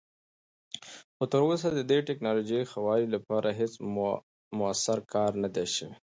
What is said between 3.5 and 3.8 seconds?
هیڅ